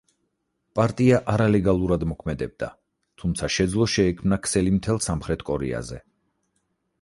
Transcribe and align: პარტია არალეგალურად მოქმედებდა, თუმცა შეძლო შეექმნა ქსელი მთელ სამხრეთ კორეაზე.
პარტია 0.77 1.17
არალეგალურად 1.33 2.05
მოქმედებდა, 2.13 2.69
თუმცა 3.25 3.51
შეძლო 3.57 3.87
შეექმნა 3.97 4.41
ქსელი 4.49 4.75
მთელ 4.79 5.03
სამხრეთ 5.11 5.47
კორეაზე. 5.51 6.01